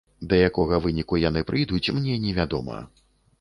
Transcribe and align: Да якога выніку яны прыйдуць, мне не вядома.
Да 0.29 0.37
якога 0.49 0.79
выніку 0.85 1.19
яны 1.23 1.43
прыйдуць, 1.51 1.93
мне 1.99 2.17
не 2.25 2.33
вядома. 2.39 2.81